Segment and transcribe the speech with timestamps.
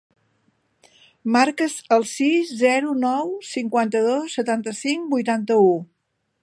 [1.35, 1.67] Marca
[1.97, 5.75] el sis, zero, nou, cinquanta-dos, setanta-cinc, vuitanta-u.